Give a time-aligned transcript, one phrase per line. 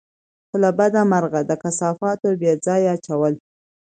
[0.47, 3.33] خو له بده مرغه، د کثافاتو بېځايه اچول